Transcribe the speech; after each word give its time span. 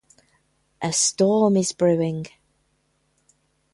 A 0.81 0.91
storm 0.93 1.55
is 1.57 1.73
brewing. 1.73 2.25